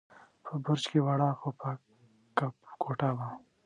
[0.43, 2.47] په برج کې وړه، خو پاکه
[2.81, 3.27] کوټه وه.